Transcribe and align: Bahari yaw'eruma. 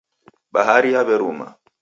Bahari 0.53 0.89
yaw'eruma. 0.95 1.47